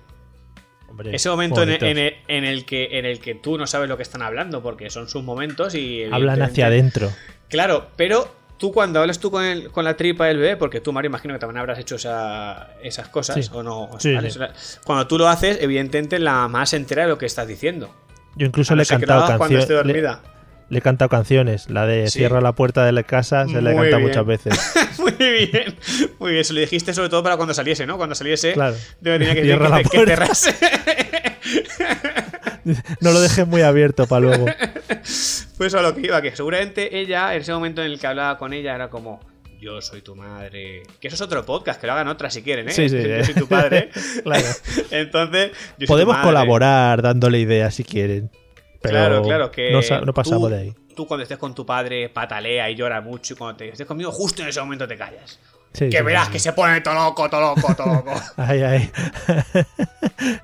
[1.13, 4.63] ese momento en, el, que, en el que tú no sabes lo que están hablando,
[4.63, 6.05] porque son sus momentos y...
[6.05, 7.11] Hablan hacia adentro.
[7.49, 10.93] Claro, pero tú cuando hablas tú con, el, con la tripa del bebé, porque tú,
[10.93, 13.91] Mario, imagino que también habrás hecho esas cosas, o no.
[14.85, 17.95] Cuando tú lo haces, evidentemente la más entera de lo que estás diciendo.
[18.37, 19.69] Yo incluso le he cantado canciones.
[20.71, 21.71] Le, he cantado canciones.
[21.71, 24.75] La de Cierra la puerta de la casa se la he cantado muchas veces.
[24.99, 25.77] muy bien.
[26.19, 26.45] Muy bien.
[26.45, 27.97] Se lo dijiste sobre todo para cuando saliese, ¿no?
[27.97, 28.55] Cuando saliese.
[28.55, 28.77] Claro.
[29.03, 30.29] Tenía que, Cierra la puerta.
[33.01, 34.47] no lo dejes muy abierto para luego.
[35.59, 38.39] Pues a lo que iba, que seguramente ella, en ese momento en el que hablaba
[38.39, 39.21] con ella, era como
[39.65, 40.83] yo soy tu madre.
[41.01, 42.73] Que eso es otro podcast, que lo hagan otras si quieren, ¿eh?
[42.73, 43.03] Sí, sí.
[43.03, 43.91] Yo soy tu padre.
[44.23, 44.45] claro.
[44.91, 45.53] Entonces,
[45.87, 48.31] podemos colaborar dándole ideas si quieren.
[48.83, 50.75] Pero claro, claro, que no, pasamos de ahí.
[50.95, 54.13] Tú cuando estés con tu padre patalea y llora mucho y cuando te estés conmigo
[54.13, 55.41] justo en ese momento te callas.
[55.73, 58.13] que verás que se pone todo loco, todo loco, todo loco.
[58.37, 58.91] ay, ay.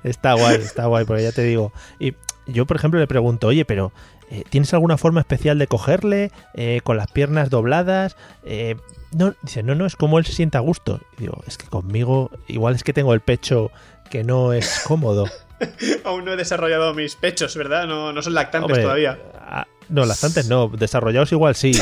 [0.03, 1.71] está guay, está guay, porque ya te digo.
[1.99, 2.15] Y
[2.47, 3.93] yo, por ejemplo, le pregunto, oye, pero
[4.31, 6.31] eh, ¿tienes alguna forma especial de cogerle?
[6.55, 8.17] Eh, ¿Con las piernas dobladas?
[8.43, 8.75] Eh,
[9.11, 11.01] no, dice, no, no, es como él se sienta a gusto.
[11.17, 13.71] Y digo, es que conmigo, igual es que tengo el pecho
[14.09, 15.27] que no es cómodo.
[16.03, 17.87] Aún no he desarrollado mis pechos, ¿verdad?
[17.87, 19.19] No, no son lactantes todavía.
[19.35, 21.71] Ah, no, lactantes no, desarrollados igual sí.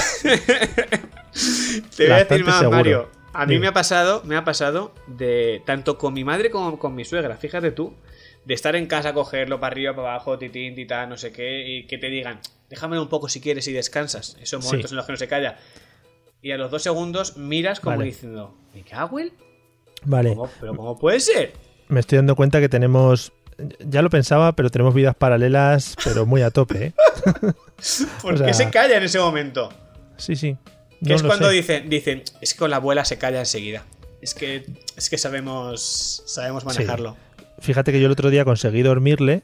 [1.96, 3.10] Te voy a decir más, Mario.
[3.32, 6.96] A mí me ha pasado, me ha pasado de tanto con mi madre como con
[6.96, 7.94] mi suegra, fíjate tú,
[8.44, 11.86] de estar en casa, cogerlo para arriba, para abajo, titín, titán, no sé qué, y
[11.86, 12.40] que te digan,
[12.70, 14.36] déjamelo un poco si quieres y descansas.
[14.42, 15.58] Esos momentos en los que no se calla
[16.42, 19.32] y a los dos segundos miras como diciendo, ¿me cago en?
[20.06, 20.38] Vale.
[20.60, 21.54] ¿Pero cómo puede ser?
[21.88, 23.34] Me estoy dando cuenta que tenemos.
[23.80, 26.94] Ya lo pensaba, pero tenemos vidas paralelas, pero muy a tope, ¿eh?
[28.22, 29.70] ¿Por qué se calla en ese momento?
[30.16, 30.56] Sí, sí.
[31.06, 33.84] que es cuando dicen, dicen, es que con la abuela se calla enseguida.
[34.22, 37.18] Es que, es que sabemos, sabemos manejarlo.
[37.62, 39.44] Fíjate que yo el otro día conseguí dormirle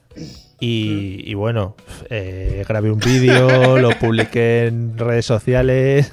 [0.60, 1.76] y, bueno,
[2.10, 6.10] eh, grabé un vídeo, lo publiqué en redes sociales.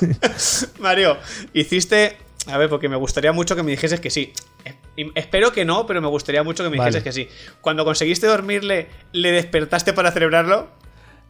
[0.78, 1.18] Mario,
[1.52, 2.16] hiciste.
[2.48, 4.32] A ver, porque me gustaría mucho que me dijeses que sí.
[5.14, 7.28] Espero que no, pero me gustaría mucho que me dijeses que sí.
[7.60, 10.68] Cuando conseguiste dormirle, ¿le despertaste para celebrarlo?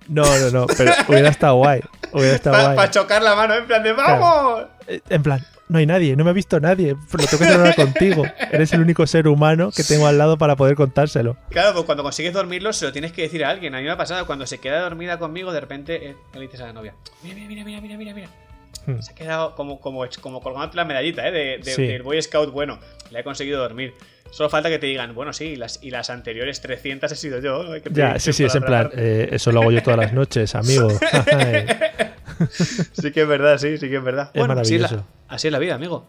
[0.09, 1.81] No, no, no, pero hubiera estado guay.
[2.13, 2.77] Hubiera estado guay.
[2.77, 4.67] Para chocar la mano, en plan de ¡vamos!
[5.09, 8.25] En plan, no hay nadie, no me ha visto nadie, lo tengo que celebrar contigo.
[8.53, 11.37] Eres el único ser humano que tengo al lado para poder contárselo.
[11.51, 13.75] Claro, pues cuando consigues dormirlo se lo tienes que decir a alguien.
[13.75, 16.61] A mí me ha pasado, cuando se queda dormida conmigo, de repente eh, le dices
[16.61, 18.29] a la novia, mira, mira, mira, mira, mira, mira.
[18.87, 19.01] Hmm.
[19.01, 21.33] Se ha quedado como, como, como colgando la medallita, ¿eh?
[21.33, 22.79] De, Del Boy Scout bueno.
[23.11, 23.95] Le he conseguido dormir.
[24.31, 27.41] Solo falta que te digan, bueno, sí, y las, y las anteriores 300 he sido
[27.41, 27.77] yo.
[27.93, 30.89] ya, sí, sí, es en plan, eh, eso lo hago yo todas las noches, amigo.
[32.93, 34.31] sí que es verdad, sí, sí que es verdad.
[34.33, 36.07] Es bueno, así es, la, así es la vida, amigo.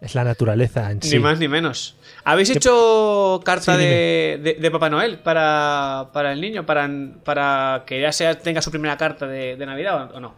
[0.00, 1.16] Es la naturaleza en sí.
[1.16, 1.96] Ni más ni menos.
[2.24, 6.64] ¿Habéis hecho carta de, de, Papá Noel para, para el niño?
[6.64, 6.88] Para,
[7.24, 10.34] para que ya sea, tenga su primera carta de, Navidad o no?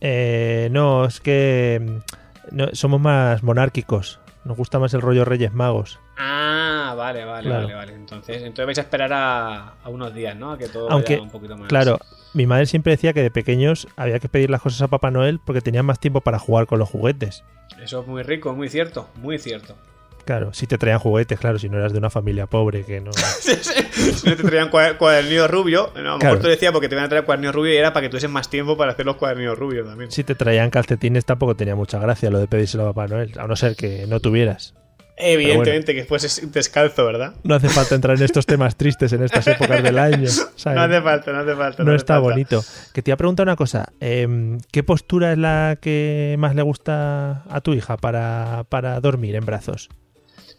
[0.00, 4.20] Eh, no, es que mm, no, somos más monárquicos.
[4.44, 5.98] Nos gusta más el rollo Reyes Magos.
[6.18, 7.94] Ah, vale, vale, vale, vale.
[7.94, 10.52] Entonces, entonces vais a esperar a, unos días, ¿no?
[10.52, 11.68] A que todo Aunque, un poquito más.
[11.68, 11.98] Claro,
[12.34, 15.40] mi madre siempre decía que de pequeños había que pedir las cosas a Papá Noel
[15.44, 17.44] porque tenían más tiempo para jugar con los juguetes.
[17.82, 19.76] Eso es muy rico, muy cierto, muy cierto.
[20.24, 23.12] Claro, si te traían juguetes, claro, si no eras de una familia pobre que no.
[23.40, 27.08] si no te traían cuadernillo rubio, a lo mejor te decía porque te iban a
[27.08, 29.86] traer cuadernillo rubio y era para que tuvieses más tiempo para hacer los cuadernillos rubios
[29.86, 30.10] también.
[30.10, 33.46] Si te traían calcetines tampoco tenía mucha gracia lo de pedírselo a Papá Noel, a
[33.46, 34.74] no ser que no tuvieras.
[35.18, 37.34] Evidentemente que fuese descalzo, ¿verdad?
[37.42, 40.28] No hace falta entrar en estos temas tristes en estas épocas del año.
[40.56, 40.76] ¿sabes?
[40.76, 41.82] No hace falta, no hace falta.
[41.84, 42.28] No, está falta.
[42.30, 42.64] bonito.
[42.92, 43.92] Que te iba a preguntar una cosa.
[44.00, 49.34] em, ¿Qué postura es la que más le gusta a tu hija para, para dormir
[49.34, 49.88] en brazos?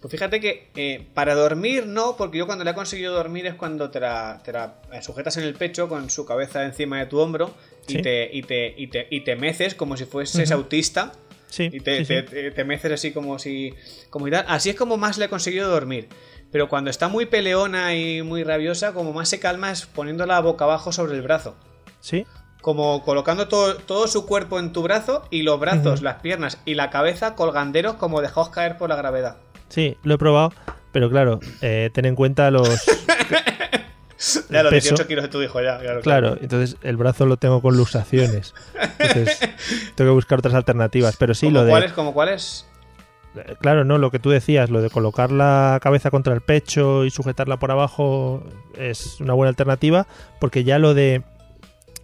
[0.02, 3.56] Pues fíjate que eh, para dormir no, porque yo cuando le he conseguido dormir es
[3.56, 7.20] cuando te la, te la, sujetas en el pecho con su cabeza encima de tu
[7.20, 7.54] hombro
[7.86, 8.02] y, Sí.
[8.02, 11.12] te, y, te, y, te, y te meces como si fueses autista
[11.50, 12.52] Sí, y te, sí, sí.
[12.56, 13.74] te- meces así como si...
[14.10, 14.46] Como y tal.
[14.48, 16.08] Así es como más le he conseguido dormir.
[16.52, 20.66] Pero cuando está muy peleona y muy rabiosa, como más se calma es poniéndola boca
[20.66, 21.56] abajo sobre el brazo.
[22.00, 22.26] ¿Sí?
[22.62, 26.74] Como colocando todo, todo su cuerpo en tu brazo y los brazos, las piernas y
[26.76, 29.38] la cabeza colganderos como dejados caer por la gravedad.
[29.70, 30.52] Sí, lo he probado,
[30.92, 32.68] pero claro, eh, ten en cuenta los...
[34.50, 34.90] Ya los peso.
[34.90, 36.02] 18 kilos de tu hijo, ya, claro.
[36.02, 38.54] Claro, entonces el brazo lo tengo con luxaciones.
[39.00, 39.40] Entonces
[39.96, 41.16] tengo que buscar otras alternativas.
[41.18, 41.72] Pero sí, ¿Como lo de...
[41.72, 41.94] cuáles?
[41.94, 42.66] ¿Como cuáles?
[43.36, 47.06] Eh, Claro, no, lo que tú decías, lo de colocar la cabeza contra el pecho
[47.06, 48.44] y sujetarla por abajo
[48.78, 50.08] es una buena alternativa,
[50.40, 51.24] porque ya lo de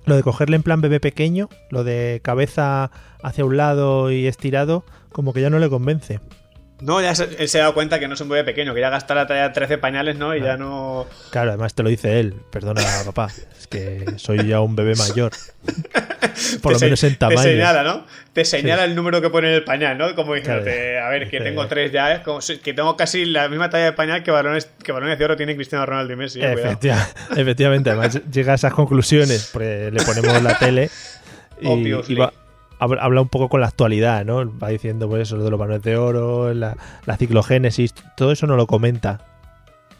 [0.05, 2.91] lo de cogerle en plan bebé pequeño, lo de cabeza
[3.23, 6.19] hacia un lado y estirado, como que ya no le convence.
[6.81, 8.81] No, ya se, él se ha dado cuenta que no es un bebé pequeño, que
[8.81, 10.35] ya gasta la talla 13 pañales, ¿no?
[10.35, 11.07] Y ya no.
[11.31, 15.31] Claro, además te lo dice él, perdona papá, es que soy ya un bebé mayor.
[16.61, 17.41] Por lo menos en tamaño.
[17.41, 18.05] Te señala, ¿no?
[18.33, 20.13] Te señala el número que pone en el pañal, ¿no?
[20.15, 21.05] Como diciéndote, Claro.
[21.05, 22.21] a ver, que tengo tres ya, ¿eh?
[22.23, 25.37] Como que tengo casi la misma talla de pañal que balones, que balones de oro
[25.37, 26.41] tiene Cristiano Ronaldo y Messi.
[26.41, 26.53] eh.
[26.53, 27.07] Efectiva-
[27.37, 30.89] efectivamente, además llega a esas conclusiones, porque le ponemos la tele
[31.61, 31.69] y,
[32.11, 32.33] y va-
[32.79, 34.57] habla un poco con la actualidad, ¿no?
[34.59, 38.55] Va diciendo pues eso de los balones de oro, la, la ciclogénesis, todo eso no
[38.55, 39.21] lo comenta.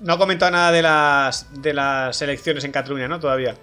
[0.02, 3.20] No ha comentado nada de las, de las elecciones en Cataluña, ¿no?
[3.20, 3.56] Todavía.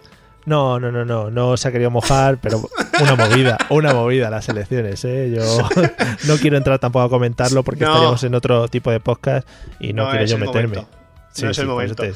[0.44, 2.60] No, no, no, no, no se ha querido mojar, pero
[3.00, 5.32] una movida, una movida las elecciones, ¿eh?
[5.36, 5.68] Yo
[6.26, 7.90] no quiero entrar tampoco a comentarlo porque No.
[7.90, 9.46] estaríamos en otro tipo de podcast
[9.78, 10.76] y no, No quiero yo meterme.
[10.78, 10.88] momento.
[11.42, 11.94] No es el momento.
[11.94, 12.12] te-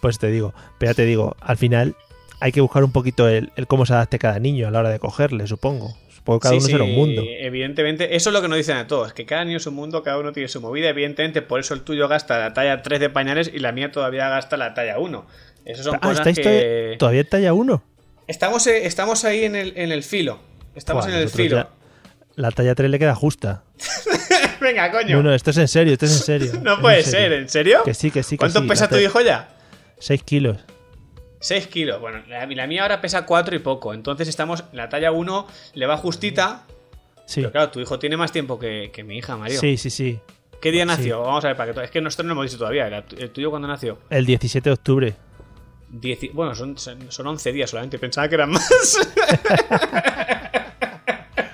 [0.00, 1.96] pues te digo, pero ya te digo, al final
[2.40, 4.88] hay que buscar un poquito el, el cómo se adapte cada niño a la hora
[4.90, 5.94] de cogerle, supongo.
[6.40, 7.22] Cada Sí, uno sí, un mundo.
[7.26, 10.02] Evidentemente, eso es lo que nos dicen a todos, que cada niño es un mundo,
[10.02, 10.88] cada uno tiene su movida.
[10.88, 14.28] Evidentemente, por eso el tuyo gasta la talla 3 de pañales y la mía todavía
[14.28, 15.26] gasta la talla 1.
[15.64, 16.96] Eso son ah, cosas ¿estáis que...
[16.98, 17.82] todavía, en talla 1?
[18.28, 20.38] Estamos, estamos ahí en el, en el filo.
[20.74, 21.56] Estamos en el filo.
[21.56, 21.68] ya-
[22.34, 23.62] La talla 3 le queda justa.
[24.60, 25.16] Venga, coño.
[25.16, 26.52] No, no, esto es en serio, esto es en serio.
[26.62, 27.18] No puede en serio.
[27.28, 27.82] ser, ¿en serio?
[27.84, 29.48] Que sí, que sí, que ¿Cuánto sí, pesa tu hijo ya?
[29.98, 30.58] 6 kilos.
[31.46, 32.00] 6 kilos.
[32.00, 33.94] Bueno, la, la mía ahora pesa 4 y poco.
[33.94, 34.64] Entonces estamos.
[34.72, 36.64] La talla 1 le va justita.
[37.24, 39.60] Sí, Pero claro, tu hijo tiene más tiempo que, que mi hija, Mario.
[39.60, 40.18] sí, sí, sí.
[40.60, 41.20] ¿Qué día nació?
[41.22, 42.86] Vamos a ver, para que Es que nosotros no hemos dicho todavía.
[43.16, 43.98] ¿El, tuyo cuándo nació?
[44.10, 45.14] El 17 de octubre.
[45.92, 47.98] Dieci- Bueno, son, son son 11 días solamente.
[47.98, 48.98] Pensaba que eran más.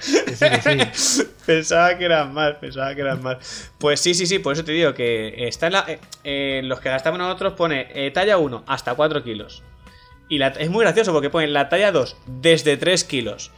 [0.00, 1.22] Que sí, que sí.
[1.46, 3.70] pensaba que eran más, pensaba que eran más.
[3.78, 6.80] Pues sí, sí, sí, por eso te digo que está en la, eh, eh, los
[6.80, 9.62] que gastamos nosotros pone eh, talla 1 hasta 4 kilos.
[10.32, 13.50] Y la- es muy gracioso porque pone la talla 2 desde 3 kilos.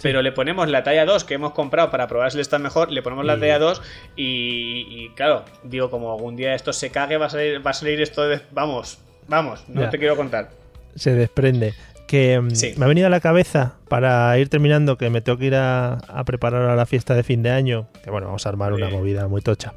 [0.00, 2.90] Pero le ponemos la talla 2 que hemos comprado para probar si le está mejor,
[2.90, 3.82] le ponemos la Y- talla 2
[4.16, 7.74] y, y, claro, digo, como algún día esto se cague, va a salir, va a
[7.74, 8.40] salir esto de...
[8.50, 9.90] Vamos, vamos, no Ya.
[9.90, 10.50] te quiero contar.
[10.96, 11.74] Se desprende.
[12.08, 12.74] Que mm, Sí.
[12.78, 15.94] me ha venido a la cabeza para ir terminando que me tengo que ir a,
[15.94, 17.88] a preparar a la fiesta de fin de año.
[18.02, 19.72] Que bueno, vamos a armar una movida muy tocha.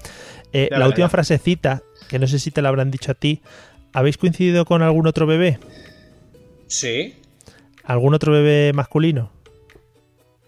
[0.54, 3.42] Eh, la verás, última frasecita, que no sé si te la habrán dicho a ti.
[3.94, 5.60] ¿Habéis coincidido con algún otro bebé?
[6.68, 7.16] Sí.
[7.84, 9.32] ¿Algún otro bebé masculino?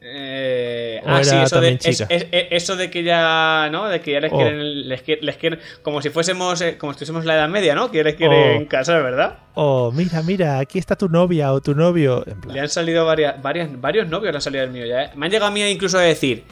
[0.09, 3.89] Eh, ¿O ah, sí, eso de, es- eso de que ya, ¿no?
[3.89, 4.37] De que ya les Oh.
[4.37, 7.75] quieren, les, quieren- les quieren, como si fuésemos, eh, como si estuviésemos la Edad Media,
[7.75, 7.91] ¿no?
[7.91, 8.67] Que les quieren Oh.
[8.69, 9.39] casar, ¿verdad?
[9.55, 12.23] Oh, mira, mira, aquí está tu novia o tu novio.
[12.27, 15.03] En plan, Le han salido varias, varias, varios novios le han salido al mío ya,
[15.05, 15.09] ¿eh?
[15.15, 16.43] Me han llegado a mí incluso a decir,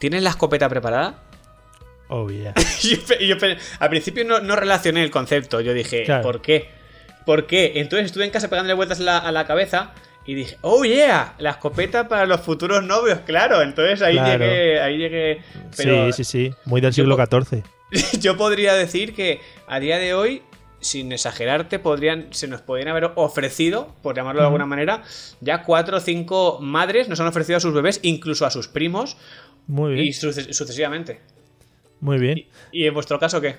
[0.00, 1.22] ¿tienes la escopeta preparada?
[2.08, 2.54] oh, yeah.
[3.80, 6.22] Al principio no, no relacioné el concepto, yo dije, Claro.
[6.22, 6.68] ¿por qué?
[7.28, 7.72] ¿Por qué?
[7.74, 9.92] Entonces estuve en casa pegándole vueltas a la, a la cabeza
[10.24, 13.60] y dije, oh yeah, la escopeta para los futuros novios, claro.
[13.60, 14.46] Entonces ahí Claro.
[14.46, 15.42] llegué, ahí llegué.
[15.76, 16.54] Pero Sí, sí, sí.
[16.64, 17.64] Muy del siglo XIV.
[18.20, 20.40] yo podría decir que a día de hoy,
[20.80, 25.02] sin exagerarte, podrían, se nos podrían haber ofrecido, por llamarlo de alguna manera,
[25.42, 29.18] ya cuatro o cinco madres nos han ofrecido a sus bebés, incluso a sus primos,
[29.66, 30.06] Muy bien.
[30.06, 31.20] y suce- sucesivamente.
[32.00, 32.46] Muy bien.
[32.72, 33.56] ¿Y en vuestro caso qué?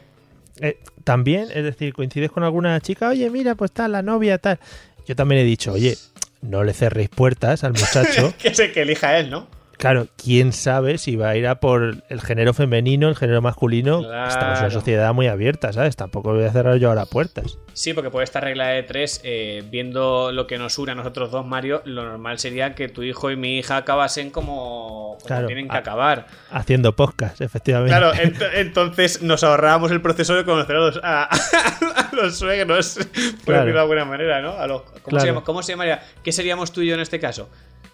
[0.62, 4.60] Eh, también, es decir, coincides con alguna chica, oye, mira, pues tal, la novia, tal.
[5.08, 5.98] Yo también he dicho, oye,
[6.42, 8.34] no le cerréis puertas al muchacho.
[8.42, 9.48] que sé que elija él, ¿no?
[9.80, 14.00] Claro, quién sabe si va a ir a por el género femenino, el género masculino.
[14.00, 14.28] Claro.
[14.28, 15.96] Estamos en una sociedad muy abierta, ¿sabes?
[15.96, 17.58] Tampoco voy a cerrar yo ahora puertas.
[17.72, 21.32] Sí, porque por esta regla de tres, eh, viendo lo que nos une a nosotros
[21.32, 25.48] dos, Mario, lo normal sería que tu hijo y mi hija acabasen como, como Claro.
[25.48, 26.28] tienen que acabar.
[26.52, 27.90] Haciendo podcast, efectivamente.
[27.96, 32.96] Claro, ent- entonces nos ahorrábamos el proceso de conocer a los, a- a los suegros,
[32.96, 33.06] por
[33.46, 33.60] Claro.
[33.62, 34.52] decirlo de alguna manera, ¿no?
[34.52, 35.22] A los, ¿cómo, Claro.
[35.22, 36.02] se llama- ¿Cómo se llamaría?
[36.24, 37.50] ¿Qué seríamos tú y yo en este caso?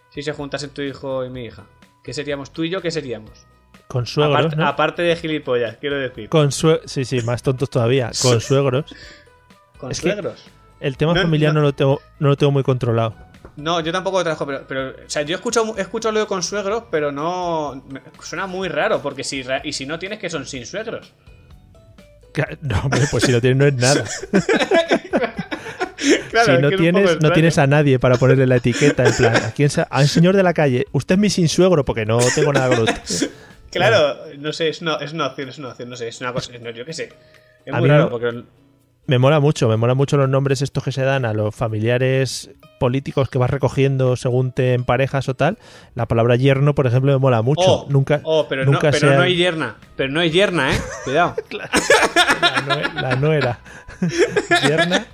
[0.10, 1.64] Si se juntasen tu hijo y mi hija.
[2.04, 2.82] ¿Qué seríamos tú y yo?
[2.82, 3.46] ¿Qué seríamos?
[3.88, 4.68] Con suegros, Aparte, ¿no?
[4.68, 6.30] aparte de gilipollas, quiero decir.
[6.30, 8.12] Con Sí, sí, más tontos todavía.
[8.22, 8.96] Con suegros.
[9.78, 10.44] ¿Con es suegros?
[10.80, 11.60] El tema No, familiar no.
[11.62, 11.66] no.
[11.68, 13.16] lo tengo, no lo tengo muy controlado.
[13.58, 14.89] No, yo tampoco lo trabajo, pero, pero.
[15.06, 17.84] O sea, yo he escuchado lo de con suegros, pero no.
[18.22, 19.44] Suena muy raro, porque si.
[19.63, 21.13] Y si no tienes que son sin suegros.
[22.62, 24.04] No, hombre, pues si no tienes no es nada.
[26.30, 29.52] Claro, si no tienes, no tienes a nadie para ponerle la etiqueta, en plan, ¿a
[29.52, 32.20] quién se- a un señor de la calle, usted es mi sin suegro porque no
[32.36, 33.30] tengo nada con usted.
[33.72, 36.34] Claro, no sé, es una, es una opción, es una opción, no sé, es una
[36.34, 36.52] cosa.
[36.62, 37.10] no, yo qué sé.
[37.65, 38.44] Es A muy raro, no- porque.
[39.08, 42.50] Me mola mucho, me mola mucho los nombres estos que se dan a los familiares
[42.80, 45.60] políticos que vas recogiendo según te emparejas o tal.
[45.94, 47.62] La palabra yerno, por ejemplo, me mola mucho.
[47.65, 49.76] Oh, nunca, oh, pero, nunca no, pero sea- no hay yerna.
[49.96, 50.80] Pero no hay yerna, ¿eh?
[51.04, 51.36] Cuidado.
[51.52, 53.60] la, nue- la nuera.
[54.68, 55.06] Yerna.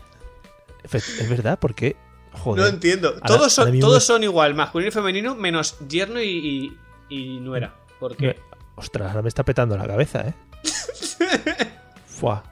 [0.92, 1.96] Es verdad, ¿por qué?
[2.32, 2.64] Joder.
[2.64, 3.14] No entiendo.
[3.26, 6.78] Todos son, mismo todos son igual, masculino y femenino, menos yerno y,
[7.10, 7.74] y, y nuera.
[8.00, 8.38] ¿Por qué?
[8.76, 10.34] Ostras, ahora me está petando la cabeza, ¿eh?
[12.08, 12.44] Fua.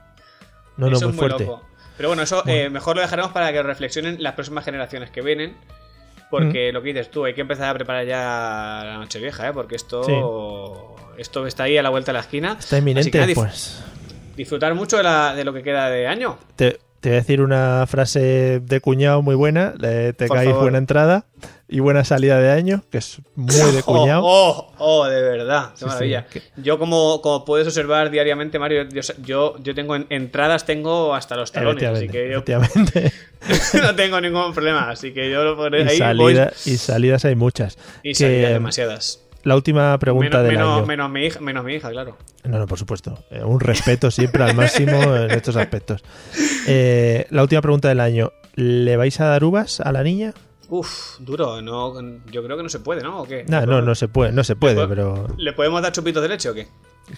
[0.80, 1.44] No, no, Eso muy es muy fuerte.
[1.44, 1.62] loco.
[1.96, 5.50] Pero bueno, eso eh, mejor lo dejaremos para que reflexionen las próximas generaciones que vienen.
[5.50, 6.20] Mm.
[6.30, 9.52] Porque lo que dices tú, hay que empezar a preparar ya la noche vieja, ¿eh?
[9.52, 12.56] Porque esto, esto está ahí a la vuelta de la esquina.
[12.58, 13.82] Está Así que inminente, pues.
[14.36, 16.38] Disfrutar mucho de, la- de lo que queda de año.
[16.56, 19.74] Te, te voy a decir una frase de cuñado muy buena.
[19.78, 20.62] le- te Por caes favor.
[20.64, 21.24] buena entrada
[21.68, 24.22] y buena salida de año, que es muy de cuñado.
[24.24, 26.26] Oh, oh, oh, de verdad, qué Sí, maravilla.
[26.30, 31.14] sí, Yo, como, como puedes observar diariamente, Mario, yo, yo, yo tengo en- entradas, tengo
[31.14, 33.12] hasta los talones, así que yo efectivamente.
[33.82, 34.90] no tengo ningún problema.
[34.90, 37.78] Así que yo lo pondré ahí voy- salida- y salidas hay muchas.
[38.02, 39.20] y Que, salidas demasiadas.
[39.42, 40.86] La última pregunta Menos, del menos, año.
[40.86, 42.18] menos mi hija, menos mi hija, claro.
[42.44, 43.24] No, no, por supuesto.
[43.30, 46.04] Eh, Un respeto siempre al máximo en estos aspectos.
[46.66, 48.32] Eh, la última pregunta del año.
[48.54, 50.34] ¿Le vais a dar uvas a la niña?
[50.68, 53.22] Uf, duro, no, yo creo que no se puede, ¿no?
[53.22, 53.44] ¿O qué?
[53.48, 56.48] No, no, no se puede, no se puede, pero ¿Le podemos dar chupitos de leche
[56.48, 56.68] o qué?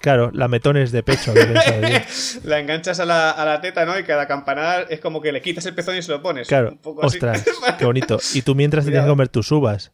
[0.01, 1.35] claro, lametones de pecho.
[2.45, 3.99] La enganchas a la, a la teta, ¿no?
[3.99, 6.49] Y cada campanada es como que le quitas el pezón y se lo pones.
[6.49, 7.17] Claro, Un poco así.
[7.19, 7.45] ostras,
[7.79, 8.19] qué bonito.
[8.33, 9.93] Y tú mientras tienes que comer tus uvas.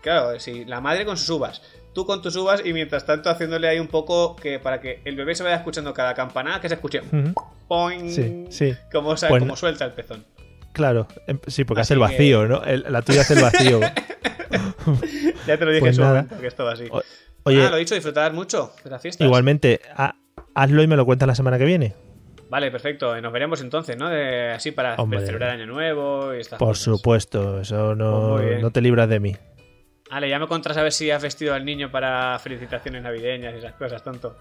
[0.00, 1.60] Claro, sí, la madre con sus uvas.
[1.94, 5.14] Tú con tus uvas y mientras tanto haciéndole ahí un poco que para que el
[5.16, 7.02] bebé se vaya escuchando cada campanada que se escuche.
[7.68, 8.74] Poing, Sí, sí.
[8.90, 10.24] Como, Pues como no- suelta el pezón.
[10.72, 12.64] Claro, em- sí, porque Así hace el que- vacío, ¿no?
[12.64, 13.80] El- la tuya hace el vacío.
[15.46, 16.84] Ya te lo dije Pues en su momento, que esto va así.
[16.90, 17.02] O-
[17.44, 19.24] Oye, ah, lo he dicho, disfrutar mucho de las fiestas.
[19.24, 20.14] igualmente, ha-
[20.54, 21.94] hazlo y me lo cuentas la semana que viene.
[22.50, 23.18] Vale, perfecto.
[23.20, 24.08] Nos veremos entonces, ¿no?
[24.10, 25.20] De- así para Hombre.
[25.24, 26.84] celebrar Año Nuevo y estas Por cosas.
[26.84, 29.36] supuesto, eso no, Pues no te libras de mí.
[30.12, 33.58] Vale, ya me contarás a ver si has vestido al niño para felicitaciones navideñas y
[33.58, 34.36] esas cosas, tonto.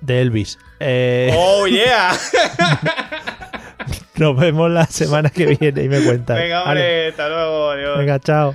[0.00, 0.58] De Elvis.
[0.80, 2.10] Eh, ¡Oh, yeah!
[4.16, 6.38] Nos vemos la semana que viene y me cuentas.
[6.38, 6.80] Venga, Vale.
[6.80, 7.98] hombre, hasta luego, adiós.
[7.98, 8.54] Venga, chao.